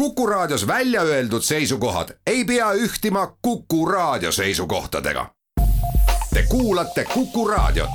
[0.00, 5.26] Kuku Raadios välja öeldud seisukohad ei pea ühtima Kuku Raadio seisukohtadega.
[6.34, 7.90] Te kuulate Kuku Raadiot.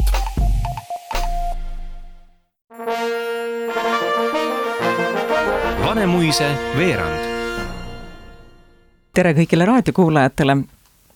[5.86, 7.26] Vanemuise veerand.
[9.14, 10.58] tere kõigile raadiokuulajatele.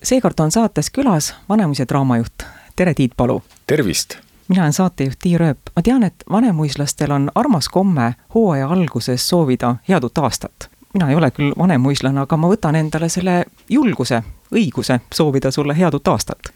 [0.03, 2.43] seekord on saates külas Vanemuise draamajuht.
[2.75, 3.43] tere, Tiit Palu.
[3.67, 4.17] tervist
[4.47, 5.59] mina olen saatejuht Tiia Rööp.
[5.75, 10.78] ma tean, et vanemuislastel on armas komme hooaja alguses soovida head uut aastat.
[10.93, 15.93] Mina ei ole küll vanemuislane, aga ma võtan endale selle julguse, õiguse soovida sulle head
[15.93, 16.51] uut aastat.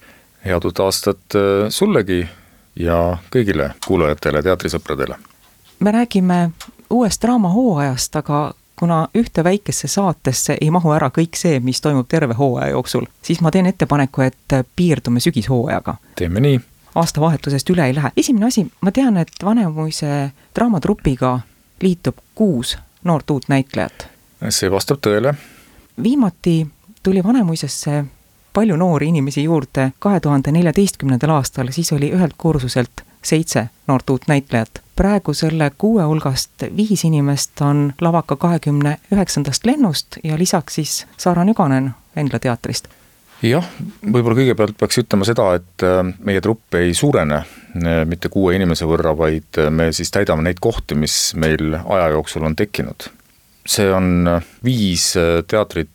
[0.46, 2.28] head uut aastat äh, sullegi
[2.76, 5.16] ja kõigile kuulajatele, teatrisõpradele.
[5.80, 6.52] me räägime
[6.90, 12.34] uuest draamahooajast, aga kuna ühte väikesse saatesse ei mahu ära kõik see, mis toimub terve
[12.34, 15.96] hooaja jooksul, siis ma teen ettepaneku, et piirdume sügishooajaga.
[16.16, 16.62] teeme nii
[16.96, 18.12] aastavahetusest üle ei lähe.
[18.18, 21.40] esimene asi, ma tean, et Vanemuise draamatrupiga
[21.82, 24.08] liitub kuus noort uut näitlejat.
[24.50, 25.34] See vastab tõele.
[26.04, 26.68] viimati
[27.04, 28.04] tuli Vanemuisesse
[28.54, 34.28] palju noori inimesi juurde kahe tuhande neljateistkümnendal aastal, siis oli ühelt kursuselt seitse noort uut
[34.28, 34.82] näitlejat.
[34.96, 41.44] praegu selle kuue hulgast viis inimest on lavaka kahekümne üheksandast lennust ja lisaks siis Saara
[41.44, 42.88] Nüganen Endla teatrist
[43.50, 43.66] jah,
[44.06, 48.88] võib-olla kõigepealt peaks ütlema seda, et äh, meie trupp ei suurene äh, mitte kuue inimese
[48.90, 53.10] võrra, vaid äh, me siis täidame neid kohti, mis meil aja jooksul on tekkinud.
[53.66, 54.28] See on
[54.66, 55.14] viis
[55.48, 55.90] teatrit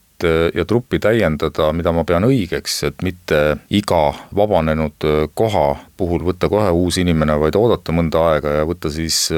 [0.54, 4.00] ja truppi täiendada, mida ma pean õigeks, et mitte iga
[4.34, 5.06] vabanenud
[5.38, 5.66] koha
[5.96, 9.28] puhul võtta kohe uus inimene, vaid oodata mõnda aega ja võtta siis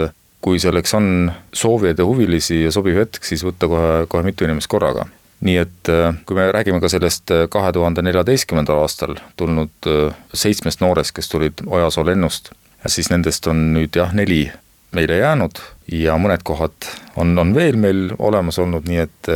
[0.40, 4.70] kui selleks on soovijaid ja huvilisi ja sobiv hetk, siis võtta kohe, kohe mitu inimest
[4.72, 5.06] korraga.
[5.40, 10.16] Nii et äh, kui me räägime ka sellest äh, kahe tuhande neljateistkümnendal aastal tulnud äh,
[10.36, 12.52] seitsmest noorest, kes tulid Ojasoo lennust,
[12.86, 14.42] siis nendest on nüüd jah, neli
[14.96, 15.60] meile jäänud
[15.92, 19.30] ja mõned kohad on, on veel meil olemas olnud, nii et,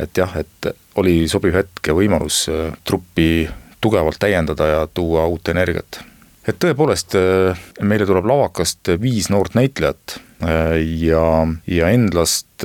[0.00, 2.44] et jah, et oli sobiv hetk ja võimalus
[2.84, 3.46] truppi
[3.84, 6.00] tugevalt täiendada ja tuua uut energiat.
[6.48, 7.16] et tõepoolest,
[7.80, 10.18] meile tuleb lavakast viis noort näitlejat
[11.00, 11.24] ja,
[11.66, 12.64] ja Endlast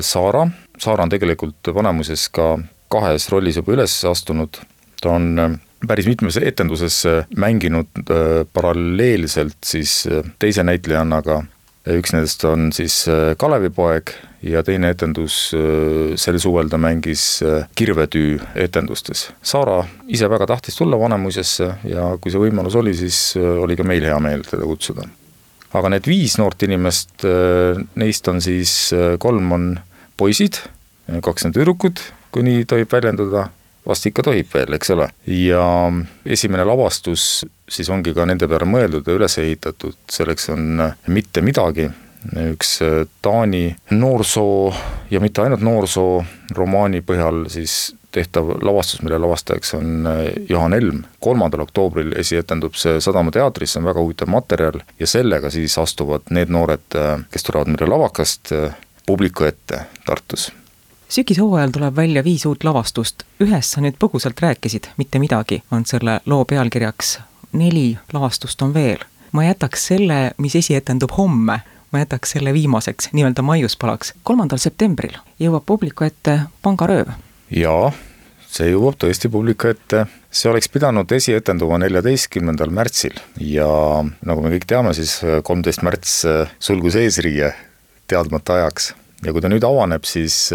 [0.00, 0.46] Saara
[0.78, 2.56] Saar on tegelikult Vanemuises ka
[2.92, 4.58] kahes rollis juba üles astunud,
[5.00, 5.56] ta on äh,
[5.88, 10.04] päris mitmes etenduses äh, mänginud äh, paralleelselt siis
[10.42, 11.42] teise näitlejannaga,
[11.86, 13.04] üks nendest on siis
[13.38, 14.10] Kalevipoeg
[14.46, 15.36] ja teine etendus
[16.18, 17.42] sel suvel ta mängis
[17.78, 19.28] Kirvetüü etendustes.
[19.42, 24.06] Saara ise väga tahtis tulla Vanemuisesse ja kui see võimalus oli, siis oli ka meil
[24.06, 25.06] hea meel teda kutsuda.
[25.76, 27.26] aga need viis noort inimest,
[28.00, 29.66] neist on siis kolm on
[30.16, 30.62] poisid,
[31.22, 32.00] kaks on tüdrukud,
[32.32, 33.48] kui nii tohib väljenduda,
[33.88, 35.08] vast ikka tohib veel, eks ole.
[35.26, 35.66] ja
[36.24, 40.82] esimene lavastus siis ongi ka nende peale mõeldud ja üles ehitatud, selleks on
[41.12, 41.88] Mitte midagi,
[42.50, 42.78] üks
[43.22, 44.72] Taani noorsoo
[45.10, 46.24] ja mitte ainult noorsoo
[46.56, 50.08] romaani põhjal siis tehtav lavastus, mille lavastajaks on
[50.48, 51.02] Johan Helm.
[51.20, 56.30] kolmandal oktoobril esietendub see Sadama teatris, see on väga huvitav materjal ja sellega siis astuvad
[56.30, 56.96] need noored,
[57.30, 58.54] kes tulevad meile lavakast
[59.06, 60.48] publiku ette Tartus.
[61.08, 66.20] Sügishooajal tuleb välja viis uut lavastust, ühest sa nüüd põgusalt rääkisid, Mitte midagi on selle
[66.26, 67.18] loo pealkirjaks,
[67.52, 68.98] neli lavastust on veel.
[69.32, 71.60] ma jätaks selle, mis esietendub homme,
[71.92, 74.14] ma jätaks selle viimaseks, nii-öelda maiuspalaks.
[74.22, 77.12] kolmandal septembril jõuab publiku ette Pangarööv.
[77.50, 77.92] jaa,
[78.50, 83.68] see jõuab tõesti publiku ette, see oleks pidanud esietenduma neljateistkümnendal märtsil ja
[84.24, 86.22] nagu me kõik teame, siis kolmteist märts
[86.58, 87.52] sulgus eesriie
[88.06, 88.94] teadmata ajaks.
[89.24, 90.52] ja kui ta nüüd avaneb, siis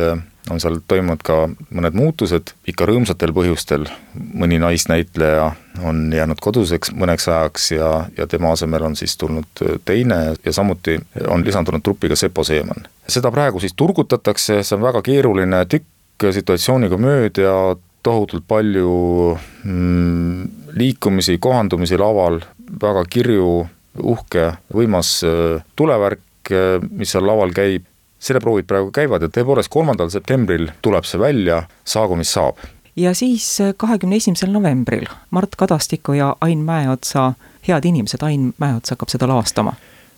[0.49, 1.35] on seal toimunud ka
[1.69, 3.85] mõned muutused, ikka rõõmsatel põhjustel,
[4.15, 5.51] mõni naisnäitleja
[5.87, 10.97] on jäänud koduseks mõneks ajaks ja, ja tema asemel on siis tulnud teine ja samuti
[11.27, 12.87] on lisandunud truppi ka Sepo Seeman.
[13.07, 21.37] seda praegu siis turgutatakse, see on väga keeruline tükk situatsiooniga mööda, tohutult palju mm, liikumisi,
[21.37, 22.41] kohandumisi laval,
[22.81, 23.53] väga kirju,
[24.01, 27.85] uhke, võimas äh, tulevärk, Äh, mis seal laval käib,
[28.21, 32.61] selle proovid praegu käivad ja tõepoolest kolmandal septembril tuleb see välja, saagu mis saab.
[32.95, 37.33] ja siis äh, kahekümne esimesel novembril Mart Kadastiku ja Ain Mäeotsa
[37.67, 39.73] Head inimesed, Ain Mäeots hakkab seda lavastama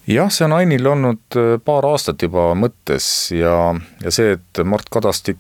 [0.07, 3.72] jah, see on Ainil olnud äh, paar aastat juba mõttes ja,
[4.04, 5.39] ja see, et Mart Kadastik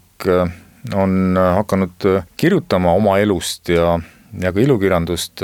[0.95, 2.05] on hakanud
[2.37, 3.97] kirjutama oma elust ja,
[4.39, 5.43] ja ka ilukirjandust,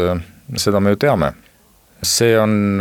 [0.55, 1.33] seda me ju teame.
[2.03, 2.79] see on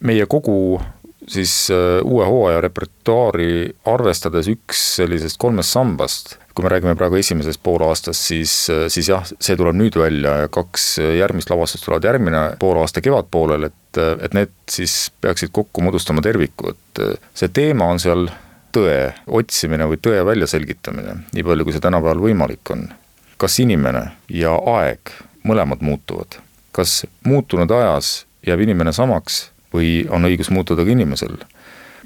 [0.00, 0.80] meie kogu
[1.28, 7.60] siis äh, uue hooaja repertuaari arvestades üks sellisest kolmest sambast, kui me räägime praegu esimesest
[7.62, 12.42] poolaastast, siis, äh, siis jah, see tuleb nüüd välja ja kaks järgmist lavastust tulevad järgmine
[12.62, 18.28] poolaasta kevadpoolel, et, et need siis peaksid kokku moodustama terviku, et see teema on seal
[18.76, 22.88] tõe otsimine või tõe väljaselgitamine, nii palju kui see tänapäeval võimalik on.
[23.36, 24.02] kas inimene
[24.32, 25.12] ja aeg
[25.44, 26.40] mõlemad muutuvad?
[26.76, 29.46] kas muutunud ajas jääb inimene samaks
[29.76, 31.36] või on õigus muutuda ka inimesel?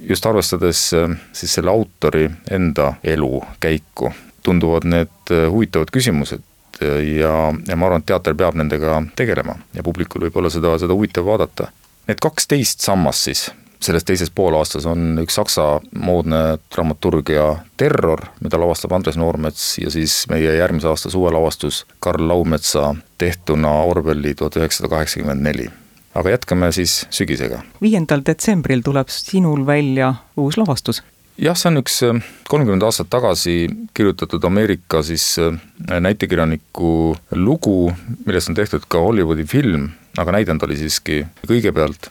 [0.08, 4.12] just arvestades äh, siis selle autori enda elukäiku,
[4.42, 6.44] tunduvad need äh, huvitavad küsimused
[6.80, 10.96] ja, ja ma arvan, et teater peab nendega tegelema ja publikul võib olla seda, seda
[10.96, 11.68] huvitav vaadata.
[12.08, 13.50] Need kaksteist sammast siis
[13.80, 15.66] selles teises poolaastas on üks saksa
[15.96, 17.46] moodne dramaturgia
[17.80, 24.34] Terror, mida lavastab Andres Noormets ja siis meie järgmise aasta suvelavastus Karl Laumetsa tehtuna Orwelli
[24.34, 25.70] tuhat üheksasada kaheksakümmend neli
[26.14, 27.62] aga jätkame siis sügisega.
[27.82, 31.02] viiendal detsembril tuleb sinul välja uus lavastus
[31.40, 32.20] jah, see on üks äh,
[32.50, 33.64] kolmkümmend aastat tagasi
[33.96, 35.56] kirjutatud Ameerika siis äh,
[35.90, 37.92] näitekirjaniku lugu,
[38.26, 39.90] millest on tehtud ka Hollywoodi film,
[40.20, 42.10] aga näidend oli siiski kõigepealt.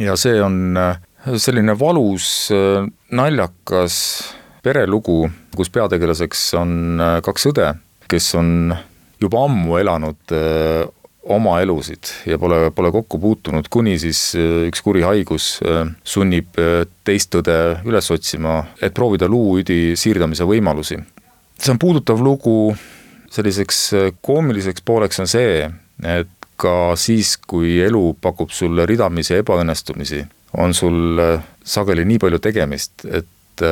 [0.00, 0.96] ja see on äh,
[1.36, 2.50] selline valus,
[3.14, 3.96] naljakas
[4.62, 7.68] perelugu, kus peategelaseks on kaks õde,
[8.10, 8.72] kes on
[9.22, 10.34] juba ammu elanud
[11.22, 16.58] oma elusid ja pole, pole kokku puutunud, kuni siis äh, üks kuri haigus äh, sunnib
[16.58, 20.98] äh, teist õde üles otsima, et proovida luuüdi siirdamise võimalusi.
[21.58, 22.74] see on puudutav lugu,
[23.30, 23.82] selliseks
[24.20, 25.68] koomiliseks pooleks on see,
[26.02, 30.24] et ka siis, kui elu pakub sulle ridamisi ebaõnnestumisi,
[30.58, 31.22] on sul
[31.64, 33.62] sageli nii palju tegemist, et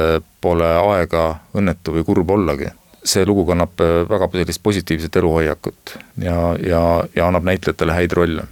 [0.41, 1.25] pole aega
[1.57, 2.71] õnnetu või kurb ollagi
[3.05, 8.45] see lugu kannab äh, väga sellist positiivset eluhoiakut ja, ja, ja annab näitlejatele häid rolle.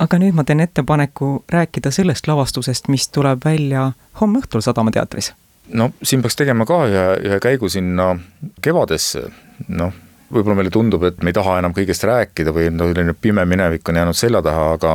[0.00, 5.32] aga nüüd ma teen ettepaneku rääkida sellest lavastusest, mis tuleb välja homme õhtul Sadama teatris.
[5.68, 8.14] no siin peaks tegema ka ühe, ühe käigu sinna
[8.62, 9.28] kevadesse,
[9.68, 9.92] noh,
[10.32, 13.88] võib-olla meile tundub, et me ei taha enam kõigest rääkida või no selline pime minevik
[13.88, 14.94] on jäänud selja taha, aga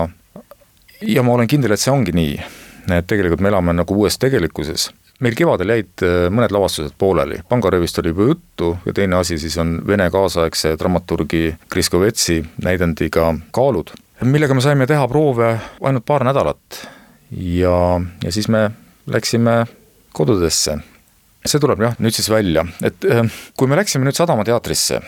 [1.02, 2.40] ja ma olen kindel, et see ongi nii,
[2.94, 4.90] et tegelikult me elame nagu uues tegelikkuses
[5.24, 9.58] meil kevadel jäid äh, mõned lavastused pooleli, Pangaröövist oli juba juttu ja teine asi siis
[9.62, 13.92] on Vene kaasaegse dramaturgi Kriskovetsi näidendiga Kaalud,
[14.24, 15.52] millega me saime teha proove
[15.82, 16.84] ainult paar nädalat.
[17.32, 18.70] ja, ja siis me
[19.08, 19.66] läksime
[20.14, 20.78] kodudesse.
[21.46, 23.24] see tuleb jah, nüüd siis välja, et äh,
[23.58, 25.02] kui me läksime nüüd Sadama teatrisse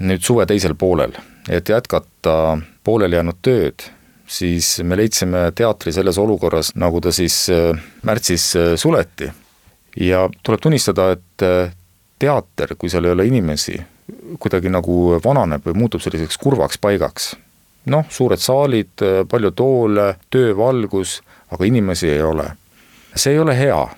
[0.00, 1.16] nüüd suve teisel poolel,
[1.48, 3.88] et jätkata pooleli jäänud tööd,
[4.26, 7.72] siis me leidsime teatri selles olukorras, nagu ta siis äh,
[8.04, 9.32] märtsis suleti
[10.00, 11.72] ja tuleb tunnistada, et äh,
[12.18, 13.76] teater, kui seal ei ole inimesi,
[14.38, 17.34] kuidagi nagu vananeb või muutub selliseks kurvaks paigaks.
[17.86, 21.20] noh, suured saalid, äh, palju toole, töövalgus,
[21.50, 22.50] aga inimesi ei ole.
[23.14, 23.88] see ei ole hea.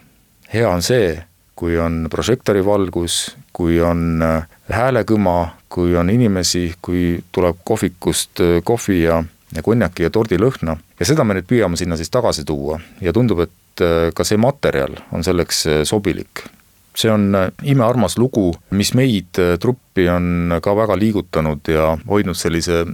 [0.54, 1.22] hea on see,
[1.54, 9.02] kui on prožektori valgus, kui on äh, häälekõma, kui on inimesi, kui tuleb kohvikust kohvi
[9.02, 9.24] ja,
[9.54, 13.40] ja konjaki ja tordilõhna ja seda me nüüd püüame sinna siis tagasi tuua ja tundub,
[13.40, 16.44] et et äh, ka see materjal on selleks äh, sobilik.
[16.98, 22.84] see on äh, imearmas lugu, mis meid, truppi, on ka väga liigutanud ja hoidnud sellise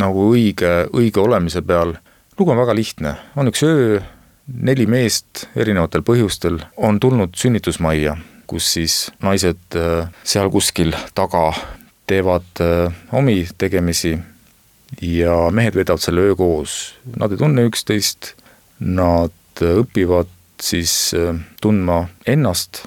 [0.00, 1.96] nagu õige, õige olemise peal.
[2.38, 4.00] lugu on väga lihtne, on üks öö,
[4.48, 9.76] neli meest erinevatel põhjustel on tulnud sünnitusmajja, kus siis naised
[10.24, 11.52] seal kuskil taga
[12.08, 12.64] teevad
[13.12, 14.16] omi tegemisi
[15.00, 16.94] ja mehed veedavad selle öö koos.
[17.16, 18.32] Nad ei tunne üksteist,
[18.80, 20.30] nad õpivad
[20.62, 22.84] siis äh, tundma ennast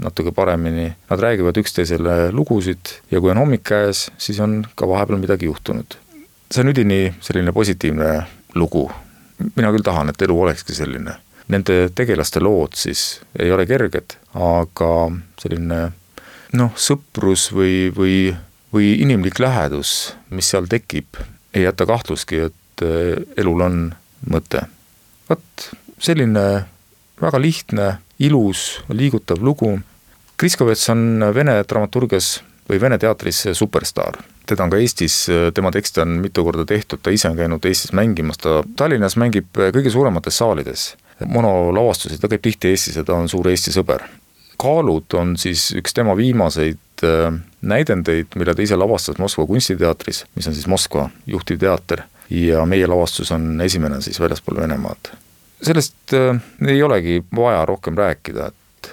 [0.00, 5.20] natuke paremini, nad räägivad üksteisele lugusid ja kui on hommik käes, siis on ka vahepeal
[5.20, 5.96] midagi juhtunud.
[6.50, 8.22] see on üdini selline positiivne
[8.54, 8.90] lugu.
[9.56, 11.14] mina küll tahan, et elu olekski selline.
[11.48, 14.90] Nende tegelaste lood siis ei ole kerged, aga
[15.40, 15.80] selline
[16.52, 18.34] noh, sõprus või, või,
[18.72, 21.20] või inimlik lähedus, mis seal tekib,
[21.54, 23.80] ei jäta kahtlustki, et äh, elul on
[24.30, 24.66] mõte.
[25.28, 26.44] vot selline
[27.20, 27.88] väga lihtne,
[28.18, 29.78] ilus, liigutav lugu.
[30.40, 32.38] Kriskovets on Vene dramaturgias
[32.70, 34.18] või Vene teatris superstaar.
[34.46, 37.92] teda on ka Eestis, tema tekste on mitu korda tehtud, ta ise on käinud Eestis
[37.92, 40.96] mängimas, ta Tallinnas mängib kõige suuremates saalides.
[41.26, 44.00] monolavastusi, ta käib tihti Eestis ja ta on suur Eesti sõber.
[44.58, 50.46] kaalud on siis üks tema viimaseid äh, näidendeid, mille ta ise lavastas Moskva kunstiteatris, mis
[50.46, 55.12] on siis Moskva juhtiv teater ja meie lavastus on esimene siis väljaspool Venemaad
[55.62, 58.90] sellest äh, ei olegi vaja rohkem rääkida, et,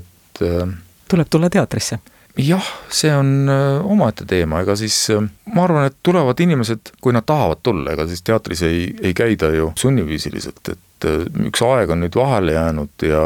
[0.00, 0.76] et äh,
[1.08, 1.98] tuleb tulla teatrisse?
[2.36, 5.24] jah, see on äh, omaette teema, ega siis äh,
[5.54, 9.48] ma arvan, et tulevad inimesed, kui nad tahavad tulla, ega siis teatris ei, ei käida
[9.54, 13.22] ju sunniviisiliselt, et äh, üks aeg on nüüd vahele jäänud ja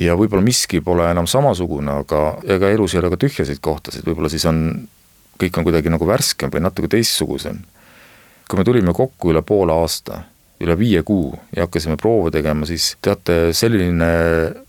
[0.00, 4.30] ja võib-olla miski pole enam samasugune, aga ega elus ei ole ka tühjasid kohtasid, võib-olla
[4.32, 4.62] siis on,
[5.40, 7.58] kõik on kuidagi nagu värskem või natuke teistsugusem.
[8.48, 10.22] kui me tulime kokku üle poole aasta
[10.60, 14.10] üle viie kuu ja hakkasime proove tegema, siis teate, selline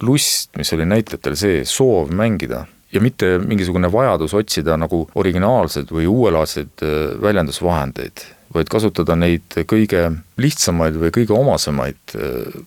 [0.05, 6.07] lust, mis oli näitlejatel sees, soov mängida ja mitte mingisugune vajadus otsida nagu originaalseid või
[6.11, 10.09] uuelaadseid äh, väljendusvahendeid, vaid kasutada neid kõige
[10.41, 12.61] lihtsamaid või kõige omasemaid äh,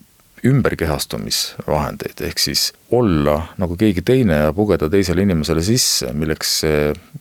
[0.45, 6.59] ümberkehastumisvahendeid, ehk siis olla nagu keegi teine ja pugeda teisele inimesele sisse, milleks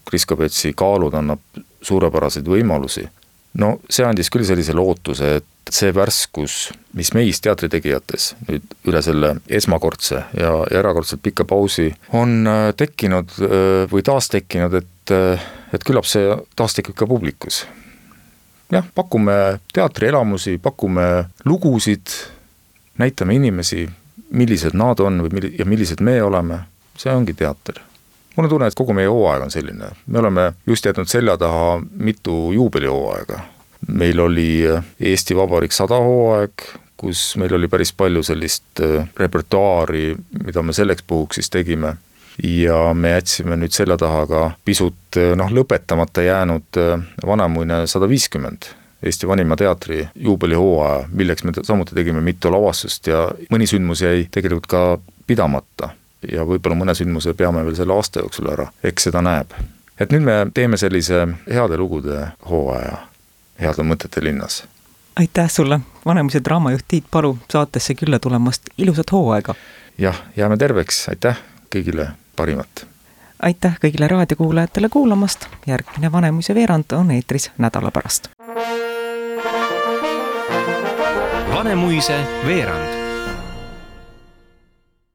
[0.03, 3.05] Kris Kabetsi kaalud annab suurepäraseid võimalusi.
[3.59, 9.35] No see andis küll sellise lootuse, et see värskus, mis meis teatritegijates nüüd üle selle
[9.47, 15.87] esmakordse ja, ja erakordselt pika pausi on äh, tekkinud äh, või taastekkinud, et, äh, et
[15.87, 17.63] küllap see taastekib ka publikus
[18.73, 22.07] jah, pakume teatrielamusi, pakume lugusid,
[22.97, 23.89] näitame inimesi,
[24.29, 26.59] millised nad on või milli- ja millised me oleme,
[26.97, 27.81] see ongi teater.
[28.35, 31.81] Mul on tunne, et kogu meie hooaeg on selline, me oleme just jätnud selja taha
[31.95, 33.39] mitu juubelihooaega.
[33.87, 34.63] meil oli
[34.99, 36.51] Eesti Vabariik sada hooaeg,
[36.97, 41.95] kus meil oli päris palju sellist äh, repertuaari, mida me selleks puhuks siis tegime
[42.43, 46.79] ja me jätsime nüüd selja taha ka pisut äh, noh, lõpetamata jäänud
[47.25, 48.71] Vanemuine sada viiskümmend
[49.03, 54.67] Eesti vanima teatri juubelihooaja, milleks me samuti tegime mitu lavastust ja mõni sündmus jäi tegelikult
[54.71, 54.83] ka
[55.27, 55.89] pidamata.
[56.31, 59.53] Ja võib-olla mõne sündmuse peame veel selle aasta jooksul ära, eks seda näeb.
[59.99, 62.97] et nüüd me teeme sellise heade lugude hooaja
[63.61, 64.63] Heade mõtete linnas.
[65.19, 69.55] aitäh sulle, Vanemuise draamajuht Tiit Palu saatesse külla tulemast, ilusat hooaega!
[69.97, 71.37] jah, jääme terveks, aitäh
[71.75, 72.85] kõigile parimat!
[73.39, 78.29] aitäh kõigile raadiokuulajatele kuulamast, järgmine Vanemuise veerand on eetris nädala pärast
[81.53, 83.02] Vanemuise veerand